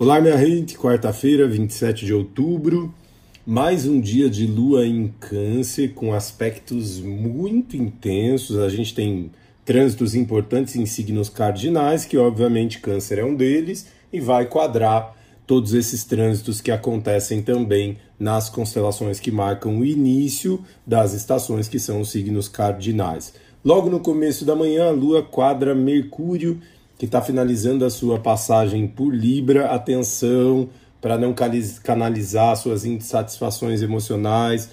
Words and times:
Olá, 0.00 0.20
minha 0.20 0.38
gente, 0.38 0.78
quarta-feira, 0.78 1.48
27 1.48 2.06
de 2.06 2.14
outubro, 2.14 2.94
mais 3.44 3.84
um 3.84 4.00
dia 4.00 4.30
de 4.30 4.46
lua 4.46 4.86
em 4.86 5.12
Câncer 5.18 5.92
com 5.92 6.14
aspectos 6.14 7.00
muito 7.00 7.76
intensos. 7.76 8.60
A 8.60 8.68
gente 8.68 8.94
tem 8.94 9.32
trânsitos 9.64 10.14
importantes 10.14 10.76
em 10.76 10.86
signos 10.86 11.28
cardinais, 11.28 12.04
que 12.04 12.16
obviamente 12.16 12.78
Câncer 12.78 13.18
é 13.18 13.24
um 13.24 13.34
deles, 13.34 13.88
e 14.12 14.20
vai 14.20 14.46
quadrar 14.46 15.16
todos 15.44 15.74
esses 15.74 16.04
trânsitos 16.04 16.60
que 16.60 16.70
acontecem 16.70 17.42
também 17.42 17.98
nas 18.20 18.48
constelações 18.48 19.18
que 19.18 19.32
marcam 19.32 19.80
o 19.80 19.84
início 19.84 20.64
das 20.86 21.12
estações, 21.12 21.66
que 21.66 21.80
são 21.80 22.02
os 22.02 22.12
signos 22.12 22.46
cardinais. 22.46 23.34
Logo 23.64 23.90
no 23.90 23.98
começo 23.98 24.44
da 24.44 24.54
manhã, 24.54 24.90
a 24.90 24.92
lua 24.92 25.24
quadra 25.24 25.74
Mercúrio 25.74 26.60
que 26.98 27.04
está 27.04 27.22
finalizando 27.22 27.84
a 27.84 27.90
sua 27.90 28.18
passagem 28.18 28.86
por 28.86 29.14
Libra, 29.14 29.66
atenção 29.66 30.68
para 31.00 31.16
não 31.16 31.32
canalizar 31.84 32.56
suas 32.56 32.84
insatisfações 32.84 33.82
emocionais 33.82 34.68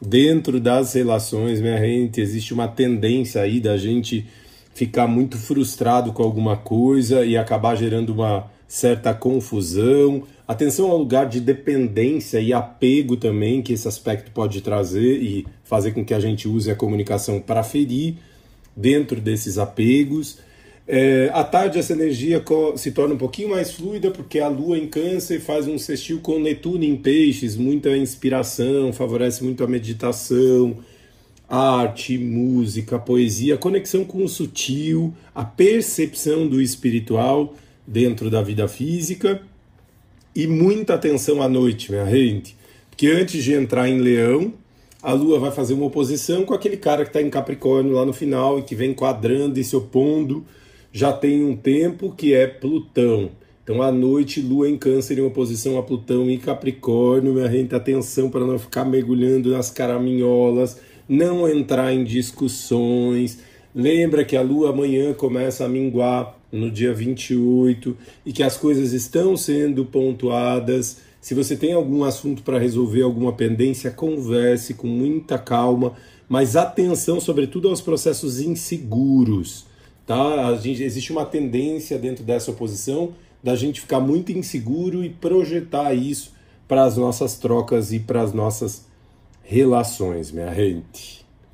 dentro 0.00 0.60
das 0.60 0.92
relações, 0.92 1.60
minha 1.60 1.78
gente. 1.78 2.20
Existe 2.20 2.52
uma 2.52 2.68
tendência 2.68 3.40
aí 3.40 3.58
da 3.58 3.76
gente 3.78 4.26
ficar 4.74 5.06
muito 5.06 5.38
frustrado 5.38 6.12
com 6.12 6.22
alguma 6.22 6.56
coisa 6.56 7.24
e 7.24 7.36
acabar 7.36 7.74
gerando 7.74 8.10
uma 8.10 8.50
certa 8.66 9.14
confusão. 9.14 10.24
Atenção 10.46 10.90
ao 10.90 10.98
lugar 10.98 11.26
de 11.26 11.40
dependência 11.40 12.40
e 12.40 12.52
apego 12.52 13.16
também 13.16 13.62
que 13.62 13.72
esse 13.72 13.86
aspecto 13.86 14.30
pode 14.32 14.60
trazer 14.60 15.22
e 15.22 15.46
fazer 15.64 15.92
com 15.92 16.04
que 16.04 16.12
a 16.12 16.20
gente 16.20 16.48
use 16.48 16.70
a 16.70 16.74
comunicação 16.74 17.40
para 17.40 17.62
ferir 17.62 18.16
dentro 18.76 19.20
desses 19.20 19.56
apegos. 19.56 20.38
É, 20.86 21.30
à 21.32 21.44
tarde 21.44 21.78
essa 21.78 21.92
energia 21.92 22.42
se 22.76 22.90
torna 22.90 23.14
um 23.14 23.18
pouquinho 23.18 23.50
mais 23.50 23.70
fluida 23.70 24.10
porque 24.10 24.40
a 24.40 24.48
Lua 24.48 24.76
em 24.76 24.88
Câncer 24.88 25.40
faz 25.40 25.68
um 25.68 25.78
sextil 25.78 26.18
com 26.20 26.40
Netuno 26.40 26.82
em 26.82 26.96
Peixes, 26.96 27.56
muita 27.56 27.96
inspiração, 27.96 28.92
favorece 28.92 29.44
muito 29.44 29.62
a 29.62 29.68
meditação, 29.68 30.78
arte, 31.48 32.18
música, 32.18 32.98
poesia, 32.98 33.56
conexão 33.56 34.04
com 34.04 34.24
o 34.24 34.28
sutil, 34.28 35.14
a 35.32 35.44
percepção 35.44 36.48
do 36.48 36.60
espiritual 36.60 37.54
dentro 37.86 38.28
da 38.28 38.42
vida 38.42 38.66
física 38.66 39.40
e 40.34 40.48
muita 40.48 40.94
atenção 40.94 41.40
à 41.40 41.48
noite, 41.48 41.92
minha 41.92 42.06
gente, 42.06 42.56
porque 42.90 43.06
antes 43.06 43.44
de 43.44 43.54
entrar 43.54 43.88
em 43.88 43.98
Leão 43.98 44.52
a 45.00 45.12
Lua 45.12 45.38
vai 45.38 45.50
fazer 45.50 45.74
uma 45.74 45.86
oposição 45.86 46.44
com 46.44 46.54
aquele 46.54 46.76
cara 46.76 47.02
que 47.02 47.10
está 47.10 47.20
em 47.20 47.28
Capricórnio 47.28 47.92
lá 47.92 48.06
no 48.06 48.12
final 48.12 48.58
e 48.58 48.62
que 48.62 48.74
vem 48.74 48.94
quadrando 48.94 49.58
e 49.58 49.64
se 49.64 49.74
opondo 49.74 50.44
já 50.92 51.10
tem 51.10 51.42
um 51.42 51.56
tempo 51.56 52.14
que 52.14 52.34
é 52.34 52.46
Plutão. 52.46 53.30
Então, 53.64 53.80
à 53.80 53.90
noite, 53.90 54.42
Lua 54.42 54.68
em 54.68 54.76
Câncer 54.76 55.18
em 55.18 55.22
oposição 55.22 55.78
a 55.78 55.82
Plutão 55.82 56.28
e 56.30 56.36
Capricórnio. 56.36 57.32
Minha 57.32 57.50
gente, 57.50 57.74
atenção 57.74 58.28
para 58.28 58.44
não 58.44 58.58
ficar 58.58 58.84
mergulhando 58.84 59.52
nas 59.52 59.70
caraminholas, 59.70 60.78
não 61.08 61.48
entrar 61.48 61.94
em 61.94 62.04
discussões. 62.04 63.38
Lembra 63.74 64.24
que 64.24 64.36
a 64.36 64.42
Lua 64.42 64.70
amanhã 64.70 65.14
começa 65.14 65.64
a 65.64 65.68
minguar 65.68 66.36
no 66.52 66.70
dia 66.70 66.92
28 66.92 67.96
e 68.26 68.32
que 68.32 68.42
as 68.42 68.58
coisas 68.58 68.92
estão 68.92 69.34
sendo 69.34 69.86
pontuadas. 69.86 70.98
Se 71.22 71.32
você 71.32 71.56
tem 71.56 71.72
algum 71.72 72.04
assunto 72.04 72.42
para 72.42 72.58
resolver, 72.58 73.02
alguma 73.02 73.32
pendência, 73.32 73.90
converse 73.90 74.74
com 74.74 74.88
muita 74.88 75.38
calma, 75.38 75.94
mas 76.28 76.54
atenção, 76.54 77.18
sobretudo, 77.18 77.68
aos 77.68 77.80
processos 77.80 78.40
inseguros 78.40 79.71
Tá? 80.06 80.48
A 80.48 80.56
gente, 80.56 80.82
existe 80.82 81.12
uma 81.12 81.24
tendência 81.24 81.98
dentro 81.98 82.24
dessa 82.24 82.50
oposição 82.50 83.14
da 83.42 83.56
gente 83.56 83.80
ficar 83.80 84.00
muito 84.00 84.30
inseguro 84.30 85.04
e 85.04 85.10
projetar 85.10 85.92
isso 85.94 86.32
para 86.68 86.84
as 86.84 86.96
nossas 86.96 87.36
trocas 87.36 87.92
e 87.92 87.98
para 87.98 88.22
as 88.22 88.32
nossas 88.32 88.86
relações, 89.42 90.30
minha 90.30 90.54
gente. 90.54 91.21